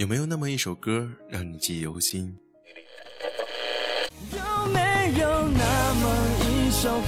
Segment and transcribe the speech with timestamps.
[0.00, 2.34] 有没有那么一首歌让你记忆犹新？
[4.32, 7.04] 有没有那么一首歌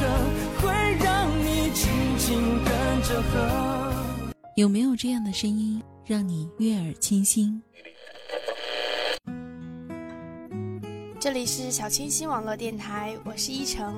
[0.60, 0.68] 会
[1.02, 3.94] 让你轻轻跟着和？
[4.56, 7.62] 有没有这样的声音让你悦耳清新？
[11.18, 13.90] 这里是小清新网络电台，我是依晨，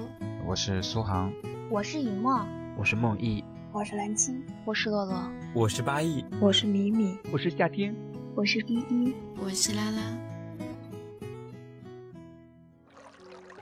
[0.47, 1.33] 我是苏杭，
[1.69, 2.47] 我是雨墨，
[2.79, 3.43] 我是梦忆，
[3.73, 7.93] 我是蓝青，我是洛洛，我是八亿，我是米米，我是夏天，
[8.37, 10.03] 我是依依，我是拉拉。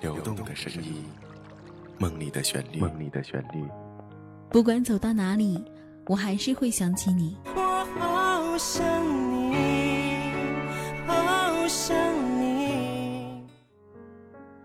[0.00, 1.04] 流动的声音，
[1.98, 3.62] 梦里的旋律，梦里的旋律。
[4.48, 5.62] 不管走到哪里，
[6.06, 7.36] 我还是会想起你。
[7.54, 8.82] 我好想
[9.30, 9.54] 你，
[11.06, 11.94] 好想
[12.40, 13.44] 你。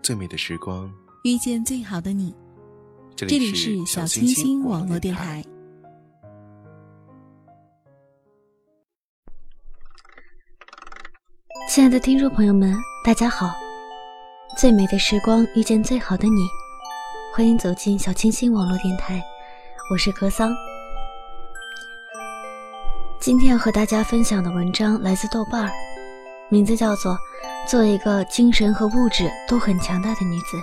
[0.02, 0.90] 最美的时光，
[1.24, 2.34] 遇见最好的你。
[3.14, 5.44] 这里是小清新网络电台。
[11.78, 13.54] 亲爱的听众朋友们，大家好。
[14.58, 16.48] 最美的时光遇见最好的你，
[17.32, 19.22] 欢迎走进小清新网络电台，
[19.88, 20.52] 我是格桑。
[23.20, 25.70] 今天要和大家分享的文章来自豆瓣儿，
[26.48, 27.12] 名字叫做
[27.64, 30.56] 《做一个精神和物质都很强大的女子》。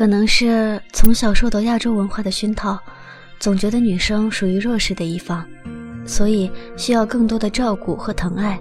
[0.00, 2.78] 可能是从小受到亚洲文化的熏陶。
[3.38, 5.46] 总觉得女生属于弱势的一方，
[6.06, 8.58] 所以需要更多的照顾和疼爱。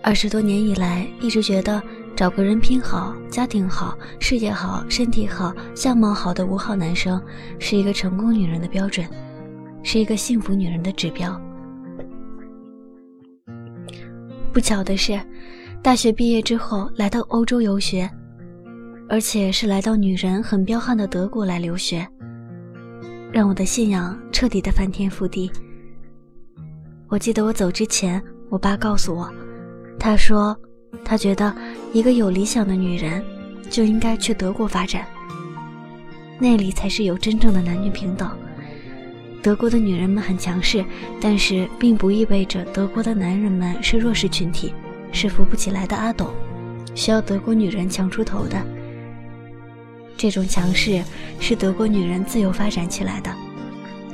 [0.00, 1.82] 二十多年以来，一直觉得
[2.14, 7.20] 找个人品好、家庭好、事业好、身体好、相貌好的五好男生，
[7.58, 9.04] 是一个成功女人的标准，
[9.82, 11.36] 是一个幸福女人的指标。
[14.52, 15.20] 不巧的是，
[15.82, 18.08] 大学毕业之后来到欧洲游学，
[19.08, 22.06] 而且是来到女人很彪悍的德国来留学。
[23.32, 25.50] 让我的信仰彻底的翻天覆地。
[27.08, 29.30] 我记得我走之前，我爸告诉我，
[29.98, 30.56] 他说，
[31.04, 31.54] 他觉得
[31.92, 33.24] 一个有理想的女人
[33.70, 35.06] 就应该去德国发展，
[36.38, 38.30] 那里才是有真正的男女平等。
[39.42, 40.84] 德国的女人们很强势，
[41.20, 44.74] 但是并不意味着德国的男人们是弱势群体，
[45.12, 46.30] 是扶不起来的阿斗，
[46.94, 48.58] 需要德国女人强出头的。
[50.18, 51.00] 这种强势
[51.38, 53.32] 是德国女人自由发展起来的，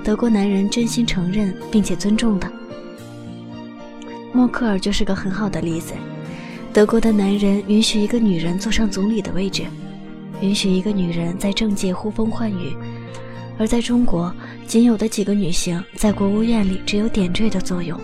[0.05, 2.53] 德国男人真心承认并且尊重的。
[4.31, 5.95] 默克尔就是个很好的例子。
[6.75, 9.63] 德国的男人允许一个女人坐上总理的位置，
[10.43, 12.77] 允许一个女人在政界呼风唤雨，
[13.59, 14.31] 而在中国，
[14.67, 17.99] 仅有的几个女性在国务院里只有点缀的作用。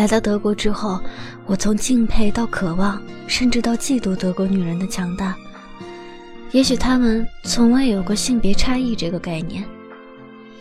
[0.00, 0.98] 来到德国之后，
[1.44, 5.36] 我从敬佩到渴望，甚至到嫉妒德国女人的强大。
[6.52, 9.62] 也许她们从未有过性别差异这个概念。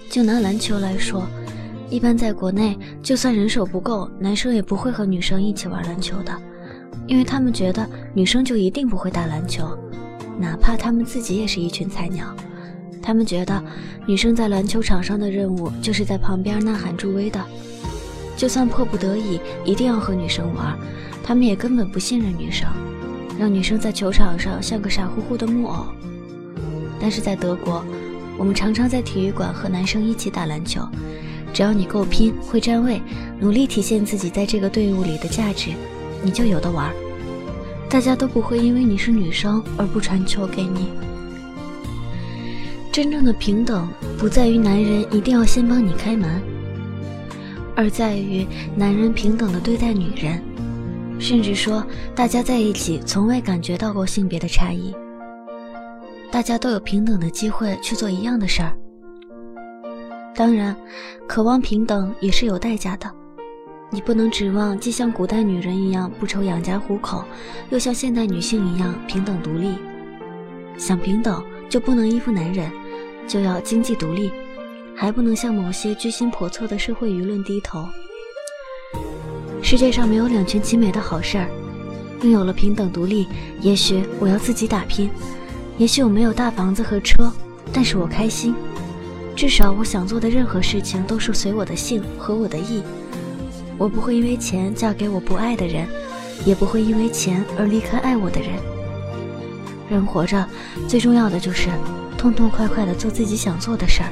[0.10, 1.26] 就拿篮球来说，
[1.90, 6.38] 一般在国内，就算人手不够，男生也不会和女生一起玩篮球的，
[7.08, 9.66] 因为他们觉得女生就一定不会打篮球，
[10.38, 12.26] 哪怕他们自己也是一群菜鸟。
[13.02, 13.64] 他们觉得
[14.06, 17.40] 女生在篮球场上的任务就是在旁边呐喊助威的。
[18.40, 20.80] 就算迫不得已一定要和女生玩，
[21.22, 22.70] 他们也根本不信任女生，
[23.38, 25.88] 让女生在球场上像个傻乎乎的木偶。
[27.02, 27.84] 但是在德国，
[28.38, 30.88] 我们常常在体育馆和男生一起打篮球，
[31.54, 33.02] 只要你够拼、会站位、
[33.42, 35.72] 努力体现自己在这个队伍里的价值，
[36.24, 36.94] 你就有的玩。
[37.90, 40.92] 大家都不会因为你是女生而不传球给你。
[42.90, 46.42] 真正的平等不在于男人一定要先帮你开门。
[47.80, 48.46] 而在于
[48.76, 50.44] 男人平等的对待女人，
[51.18, 51.82] 甚至说
[52.14, 54.94] 大家在一起从未感觉到过性别的差异，
[56.30, 58.76] 大家都有平等的机会去做一样的事儿。
[60.36, 60.76] 当然，
[61.26, 63.10] 渴望平等也是有代价的，
[63.90, 67.24] 你不能指望既像古代女人一样不愁养家糊口，
[67.70, 69.76] 又像现代女性一样平等独立。
[70.76, 72.70] 想平等就不能依附男人，
[73.26, 74.30] 就要经济独立。
[75.02, 77.88] 还不能向某些居心叵测的社会舆论低头。
[79.64, 81.48] 世界上没有两全其美的好事儿。
[82.22, 83.26] 拥有了平等独立，
[83.62, 85.10] 也许我要自己打拼，
[85.78, 87.32] 也许我没有大房子和车，
[87.72, 88.54] 但是我开心。
[89.38, 92.84] 至少我想做的任何事情都是随我的性和我的意。
[93.78, 95.88] 我不会因为钱嫁给我不爱的人，
[96.46, 98.50] 也不会因为钱而离开爱我的人。
[99.90, 100.46] 人活着
[100.90, 101.70] 最重要的就是
[102.18, 104.12] 痛痛快快的做自己想做的事儿。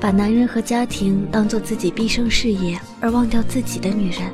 [0.00, 4.32] 把男人和家庭当做自己毕生事业而忘掉自己的女人，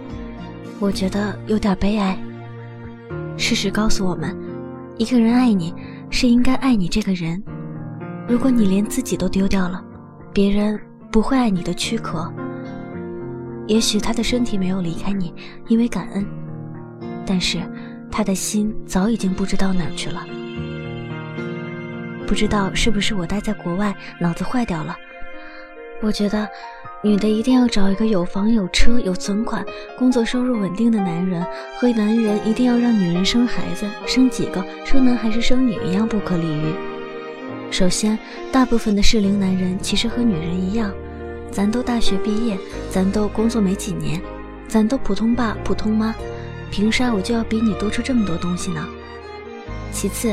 [0.78, 2.16] 我觉得有点悲哀。
[3.36, 4.34] 事实告诉我们，
[4.96, 5.74] 一个人爱你，
[6.08, 7.42] 是应该爱你这个人。
[8.28, 9.84] 如果你连自己都丢掉了，
[10.32, 10.80] 别人
[11.10, 12.32] 不会爱你的躯壳。
[13.66, 15.34] 也许他的身体没有离开你，
[15.66, 16.24] 因为感恩，
[17.26, 17.58] 但是
[18.08, 20.24] 他的心早已经不知道哪儿去了。
[22.24, 24.96] 不知道是不是我待在国外，脑子坏掉了？
[26.02, 26.48] 我觉得，
[27.02, 29.64] 女的一定要找一个有房有车有存款、
[29.96, 31.44] 工作收入稳定的男人，
[31.78, 36.74] 和男人一定要让女人生孩子，生几个，生男还是生女一样不可理喻。
[37.70, 38.18] 首先，
[38.52, 40.92] 大部分的适龄男人其实和女人一样，
[41.50, 42.58] 咱都大学毕业，
[42.90, 44.20] 咱都工作没几年，
[44.68, 46.14] 咱都普通爸普通妈，
[46.70, 48.86] 凭啥我就要比你多出这么多东西呢？
[49.90, 50.32] 其次，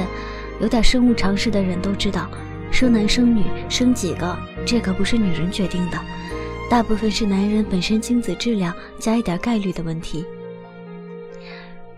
[0.60, 2.30] 有点生物常识的人都知道。
[2.74, 4.36] 生男生女生几个，
[4.66, 5.98] 这可不是女人决定的，
[6.72, 10.26] 大部分是男人本身精子质量加一点概率的问题。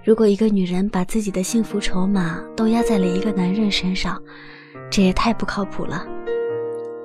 [0.03, 4.21] 如果一个女人把自己的幸福筹码都压在了一个男人身上，
[4.91, 6.05] 这也太不靠谱了。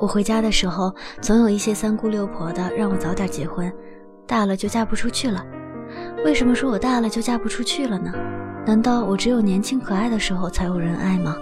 [0.01, 3.73] 我回家的时候，总有一些三姑六婆的让我早点结婚，
[4.27, 5.47] 大了就嫁不出去了。
[6.25, 8.13] 为什么说我大了就嫁不出去了呢？
[8.67, 11.37] 难道我只有年轻可爱的时候才有人爱吗？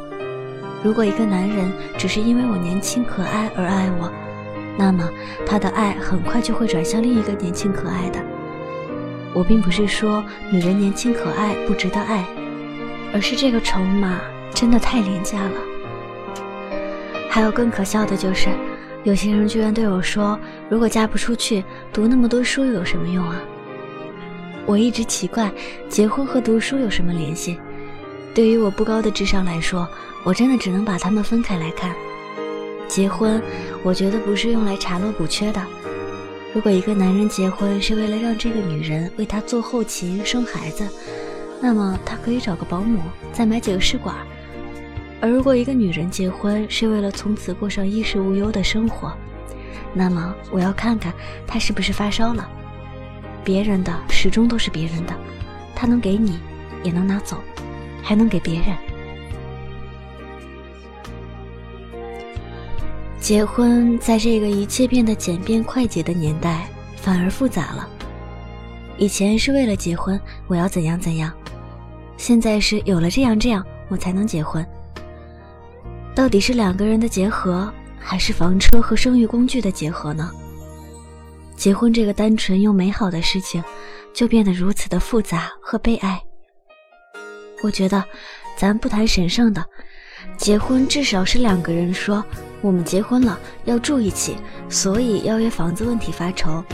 [0.82, 4.10] 如果一个男人只是因为我年轻可爱而爱我，
[4.78, 5.08] 那么
[5.44, 8.20] 他的爱很快就会转向另一个年轻可爱的。
[9.34, 12.24] 我并不是说女人年轻可爱不值得爱，
[13.12, 14.20] 而是这个筹码
[14.54, 15.52] 真的太廉价了。
[17.28, 18.48] 还有更可笑的就是，
[19.04, 20.38] 有些人居然对我说
[20.70, 23.40] ：“如果嫁不出去，读那么多书又有什么用啊？”
[24.64, 25.50] 我一直奇怪，
[25.88, 27.58] 结婚和读书有什么联系？
[28.38, 29.88] 对于我不高的智商来说，
[30.22, 31.92] 我真的只能把它们分开来看。
[32.86, 33.42] 结婚，
[33.82, 35.60] 我觉得不是用来查漏补缺的。
[36.54, 40.86] 如果一个男人结婚是为了让这个女人为他做后勤、生孩子，
[41.60, 43.00] 那么他可以找个保姆，
[43.32, 44.14] 再买几个试管。
[45.20, 49.12] 而如果一个女人结婚是为了从此过上衣食无忧的生活，
[49.92, 51.12] 那么我要看看
[51.44, 52.48] 她是不是发烧了。
[53.42, 55.14] 别人的始终都是别人的，
[55.74, 56.38] 他能给你，
[56.84, 57.42] 也能拿走。
[58.08, 58.74] 还能给别人。
[63.20, 66.66] 结婚在这个一切变得简便快捷的年代，
[66.96, 67.86] 反而复杂了。
[68.96, 71.30] 以前是为了结婚，我要怎样怎样；
[72.16, 74.66] 现在是有了这样这样，我才能结婚。
[76.14, 80.30] 到底是两个人的结合，还是房车和生育工具的结合呢？
[81.56, 83.62] 结婚这个单纯又美好的事情，
[84.14, 86.18] 就变得如此的复杂和悲哀。
[87.62, 88.02] 我觉得，
[88.56, 89.64] 咱不谈神圣的，
[90.36, 92.24] 结婚至少是两个人说
[92.60, 94.36] 我们结婚了要住一起，
[94.68, 96.64] 所以要为房子问题发愁，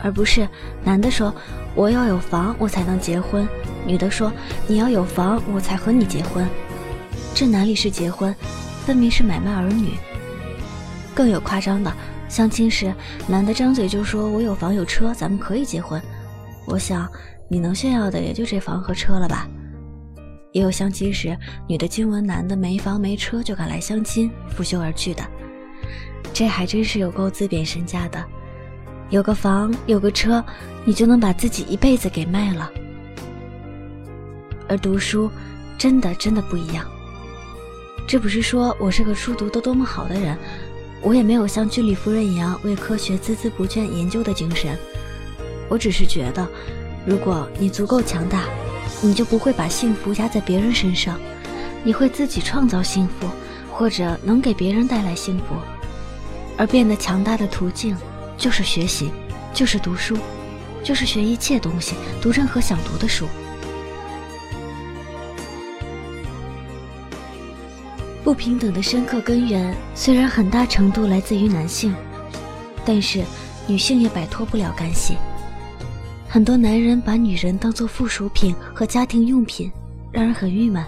[0.00, 0.48] 而不是
[0.84, 1.34] 男的说
[1.74, 3.48] 我要有房我才能结婚，
[3.86, 4.32] 女的说
[4.66, 6.46] 你要有房我才和你结婚，
[7.34, 8.34] 这哪里是结婚，
[8.84, 9.94] 分明是买卖儿女。
[11.14, 11.92] 更有夸张的，
[12.28, 12.94] 相亲时
[13.26, 16.00] 男的张嘴就说我有房有车，咱们可以结婚。
[16.64, 17.08] 我想
[17.48, 19.48] 你能炫耀的也就这房和车了吧。
[20.58, 21.38] 也有相亲时，
[21.68, 25.22] 女的惊闻男的没房没车就敢来相亲，拂袖而去的。
[26.34, 28.20] 这还真是有够自贬身价的。
[29.08, 30.44] 有个房有个车，
[30.84, 32.68] 你就能把自己一辈子给卖了。
[34.68, 35.30] 而读书，
[35.78, 36.84] 真的真的不一样。
[38.04, 40.36] 这不是说我是个书读的多么好的人，
[41.00, 44.76] 我也没有像居里夫人一样为科学孜孜不倦研究的精神。
[45.68, 46.44] 我只是觉得，
[47.06, 48.42] 如果你足够强大。
[49.00, 51.18] 你就不会把幸福压在别人身上，
[51.84, 53.28] 你会自己创造幸福，
[53.70, 55.44] 或者能给别人带来幸福。
[56.56, 57.96] 而变得强大的途径，
[58.36, 59.12] 就是学习，
[59.54, 60.16] 就是读书，
[60.82, 63.28] 就是学一切东西，读任何想读的书。
[68.24, 71.94] 不平等的深刻根源虽然很大程度来自于男性，
[72.84, 73.22] 但是
[73.68, 75.16] 女性也摆脱不了干系。
[76.28, 79.72] 很多男人把女人当做附属品和家庭用品，
[80.12, 80.84] 让人很郁闷。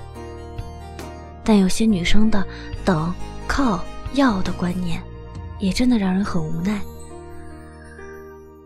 [1.42, 2.46] 但有些女生的
[2.84, 3.12] 等、
[3.48, 3.82] 靠、
[4.12, 5.02] 要的观念，
[5.58, 6.78] 也真的让人很无奈。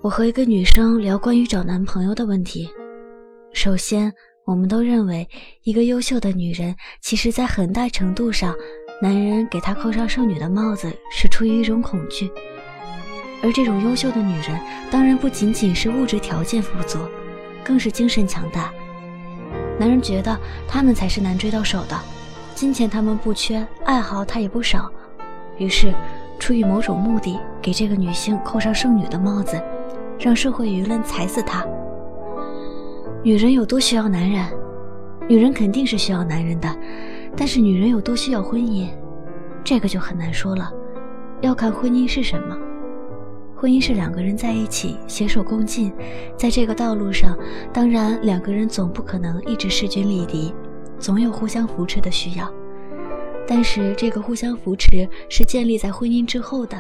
[0.03, 2.69] 我和一个女生聊关于找男朋友的问题。
[3.53, 4.13] 首先，
[4.45, 5.27] 我们都认为，
[5.63, 8.53] 一个优秀的女人，其实在很大程度上，
[9.01, 12.29] 男人给她扣上剩女的帽子，是出于一种恐惧。
[13.45, 14.59] 而这种优秀的女人，
[14.91, 16.99] 当然不仅仅是物质条件富足，
[17.63, 18.73] 更是精神强大。
[19.79, 20.35] 男人觉得
[20.67, 21.95] 她们才是难追到手的，
[22.55, 24.91] 金钱他们不缺，爱好他也不少，
[25.59, 25.93] 于是
[26.39, 29.63] 出于某种目的，给这个女性扣上剩女的帽子，
[30.19, 31.67] 让社会舆论踩死她。
[33.23, 34.43] 女人有多需要男人？
[35.29, 36.75] 女人肯定是需要男人的，
[37.37, 38.89] 但是女人有多需要婚姻，
[39.63, 40.73] 这个就很难说了，
[41.43, 42.57] 要看婚姻是什么。
[43.65, 45.91] 婚姻是两个人在一起携手共进，
[46.37, 47.35] 在这个道路上，
[47.73, 50.53] 当然两个人总不可能一直势均力敌，
[50.99, 52.53] 总有互相扶持的需要。
[53.49, 56.79] 但是这个互相扶持是建立在婚姻之后的，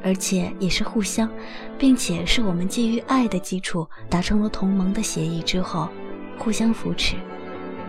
[0.00, 1.28] 而且也是互相，
[1.76, 5.88] 并且是我们基于爱的基础达成了同盟的协议之后，
[6.38, 7.16] 互相扶持。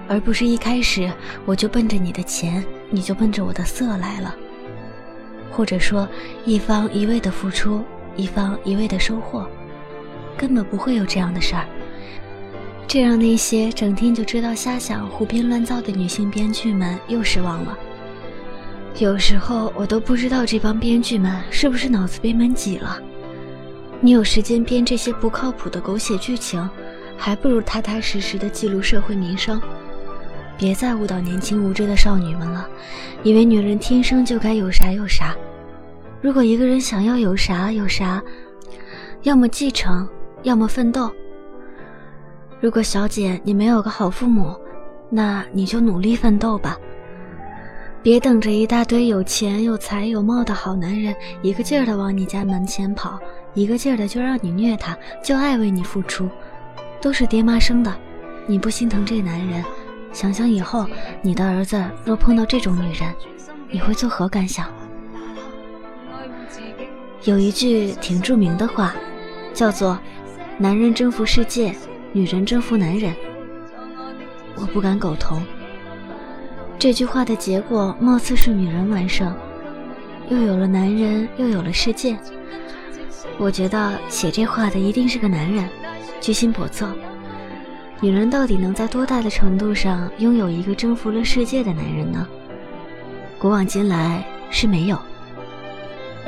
[0.07, 1.11] 而不是一开始
[1.45, 4.35] 我就奔着你的钱，你就奔着我的色来了，
[5.51, 6.09] 或者说
[6.43, 7.83] 一方一味的付出，
[8.15, 9.47] 一方一味的收获，
[10.37, 11.65] 根本不会有这样的事儿。
[12.87, 17.77] 这让那些整天就知道瞎想、胡编乱造的女性编剧们又失望了。
[18.97, 22.99] 有时候我都不知道这帮编剧们是不是脑子被闷挤了。
[24.01, 26.67] 你有时间编这些不靠谱的狗血剧情，
[27.15, 29.61] 还不如踏踏实实的记录社会民生。
[30.57, 32.67] 别再误导年轻无知的少女们了，
[33.23, 35.35] 以为女人天生就该有啥有啥。
[36.21, 38.21] 如果一个人想要有啥有啥，
[39.23, 40.07] 要么继承，
[40.43, 41.09] 要么奋斗。
[42.59, 44.53] 如果小姐你没有个好父母，
[45.09, 46.77] 那你就努力奋斗吧。
[48.03, 53.17] 别等着一大堆有钱有才有貌的好男人一个劲儿的往你家门前跑，
[53.53, 56.29] 一个劲儿的就让你虐他，就爱为你付出，
[57.01, 57.93] 都是爹妈生的，
[58.45, 59.63] 你不心疼这男人？
[60.11, 60.85] 想想以后，
[61.21, 63.13] 你的儿子若碰到这种女人，
[63.69, 64.67] 你会作何感想？
[67.23, 68.95] 有一句挺著名的话，
[69.53, 69.99] 叫做
[70.57, 71.75] “男人征服世界，
[72.13, 73.13] 女人征服男人”。
[74.55, 75.43] 我不敢苟同。
[76.77, 79.35] 这句话的结果，貌似是女人完胜，
[80.29, 82.17] 又有了男人，又有了世界。
[83.37, 85.67] 我觉得写这话的一定是个男人，
[86.21, 86.87] 居心叵测。
[87.99, 92.25] 女人到底能在多大的程度上拥有一个征服了世界的男人呢？
[93.37, 94.97] 古往今来是没有。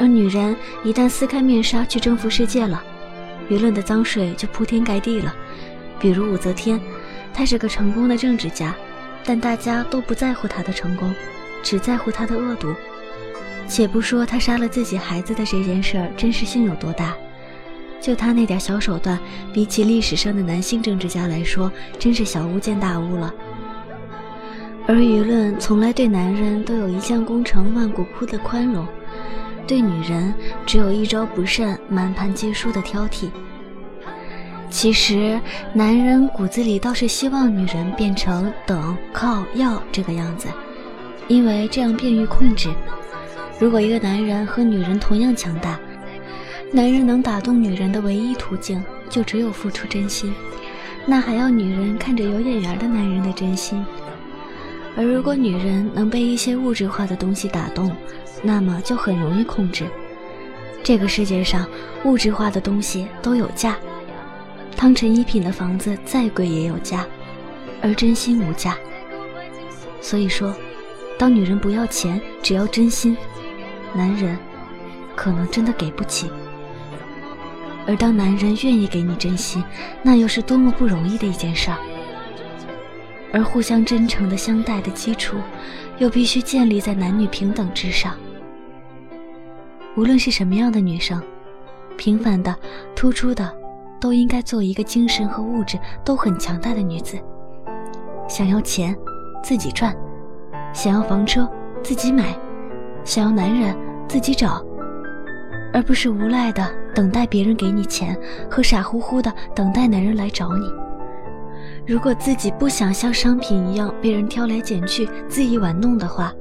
[0.01, 2.81] 而女人一旦撕开面纱去征服世界了，
[3.51, 5.31] 舆论的脏水就铺天盖地了。
[6.00, 6.81] 比如武则天，
[7.31, 8.74] 她是个成功的政治家，
[9.24, 11.13] 但大家都不在乎她的成功，
[11.62, 12.74] 只在乎她的恶毒。
[13.67, 17.15] 且不说她杀了自己孩子的这件事儿真实性有多大。
[18.01, 19.20] 就他那点小手段，
[19.53, 23.31] 比起历史上的男性政治家来说，真是小巫见大巫了。
[24.88, 28.88] 而舆论从来对男人都有一将功成万骨枯的宽容，
[29.67, 30.33] 对女人
[30.65, 33.29] 只有一招不慎满盘皆输的挑剔。
[34.69, 35.39] 其实，
[35.73, 40.47] 男人骨子里倒是希望女人变成等、靠、要这个样子，
[41.27, 42.69] 因为这样便于控制。
[43.59, 45.77] 如果一个男人和女人同样强大，
[46.71, 50.33] 男人能打动女人的唯一途径，就只有付出真心，
[51.05, 53.85] 那还要女人看着有眼缘的男人的真心。
[54.98, 57.95] 而如果女人能被一些物质化的东西打动，
[58.43, 59.86] 那么就很容易控制。
[60.83, 61.65] 这个世界上
[62.03, 63.77] 物质化的东西都有价，
[64.75, 67.05] 汤臣一品的房子再贵也有价，
[67.81, 68.75] 而真心无价。
[70.01, 70.53] 所以说，
[71.17, 73.15] 当女人不要钱，只要真心，
[73.93, 74.38] 男人
[75.15, 76.29] 可能真的给不起。
[77.88, 79.63] 而当男人愿意给你真心，
[80.03, 81.77] 那又是多么不容易的一件事儿。
[83.33, 85.38] 而互相真诚的相待的基础，
[85.97, 88.15] 又必须建立在男女平等之上。
[89.95, 91.21] 无论是什么样的女生，
[91.97, 92.55] 平凡的、
[92.95, 93.50] 突出的，
[94.00, 97.17] 都应该做一个精神和物质都很强大的女子。
[98.27, 98.95] 想要钱，
[99.43, 99.93] 自己赚；
[100.73, 101.50] 想要房车，
[101.83, 102.23] 自己买；
[103.03, 103.75] 想要男人，
[104.07, 104.65] 自己找。
[105.73, 108.17] 而不是无赖的等待别人给你钱，
[108.50, 110.80] 和傻乎乎的等待男人来找你。
[111.85, 116.33] 如果自己不想像商品一样被人挑来拣去、恣意玩弄的话，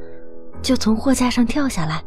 [0.62, 2.02] 就从货架上跳下来。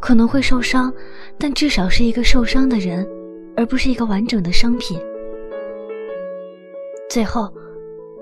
[0.00, 0.92] 可能会受伤，
[1.38, 3.08] 但至少是一个受伤的人，
[3.56, 5.00] 而不是一个完整的商品。
[7.08, 7.50] 最后，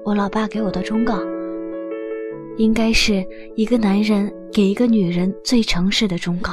[0.04, 1.18] 我老爸给我的忠告，
[2.56, 3.26] 应该是
[3.56, 6.52] 一个男人给一个女人最诚实的忠告。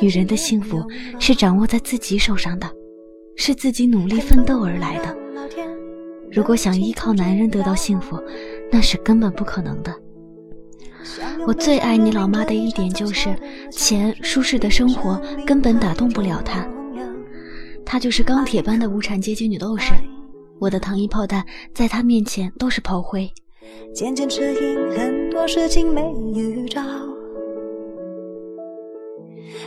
[0.00, 0.84] 女人的幸福
[1.18, 2.70] 是掌握在自己手上的，
[3.34, 5.16] 是自己努力奋斗而来的。
[6.32, 8.20] 如果想依靠男人得到幸福，
[8.70, 9.94] 那是根本不可能的。
[11.46, 13.34] 我最爱你老妈的一点就是，
[13.72, 16.66] 钱、舒适的生活根本打动不了她。
[17.84, 19.92] 她就是钢铁般的无产阶级女斗士，
[20.60, 21.44] 我的糖衣炮弹
[21.74, 23.28] 在她面前都是炮灰。
[23.92, 26.82] 渐渐适应很多事情没预兆。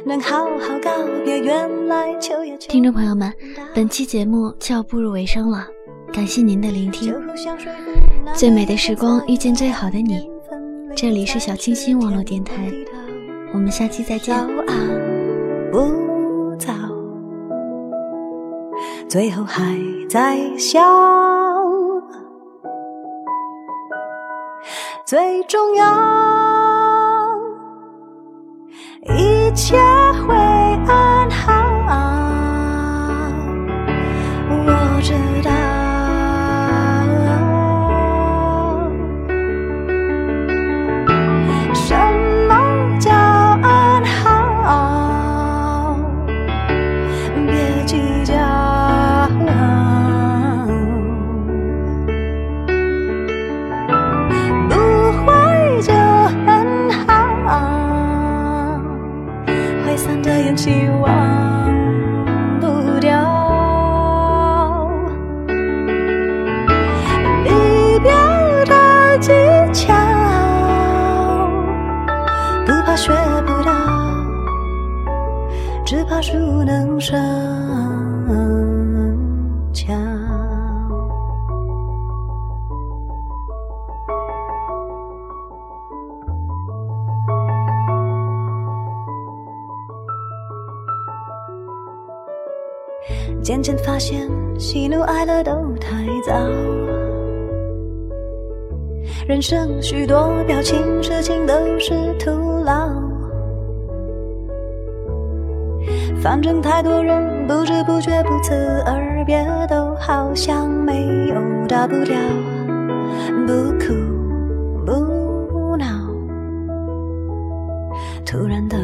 [0.06, 0.92] 能好好告
[1.26, 2.14] 别原来
[2.60, 3.34] 听众朋友们，
[3.76, 5.68] 本期节目就要步入尾声了，
[6.14, 7.12] 感谢您的聆听。
[8.36, 10.30] 最美的时光遇见最好的你，
[10.96, 12.72] 这里是小清新网络电台，
[13.52, 14.38] 我们下期再见。
[15.72, 16.72] 不早，
[19.10, 19.76] 最后还
[20.08, 20.80] 在笑，
[25.04, 25.84] 最重要，
[29.18, 29.76] 一切
[30.28, 30.53] 会
[93.44, 96.34] 渐渐发现，喜怒哀乐都太早。
[99.28, 102.32] 人生许多表情，事情都是徒
[102.64, 102.90] 劳。
[106.22, 108.54] 反正太多人不知不觉不辞
[108.86, 111.36] 而别，都好像没有
[111.68, 112.16] 大不了，
[113.46, 113.94] 不哭
[114.86, 115.86] 不闹，
[118.26, 118.78] 突然的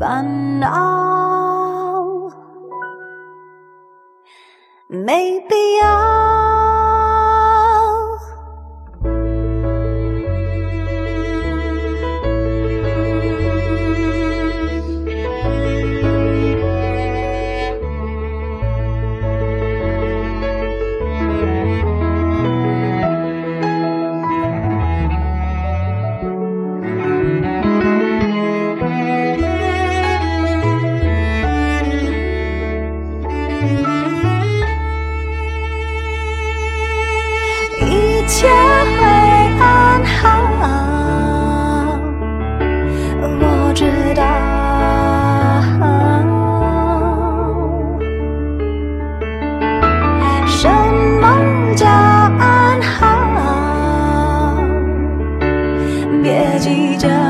[0.00, 1.25] 烦恼
[5.04, 5.54] 没必
[56.76, 57.25] 别计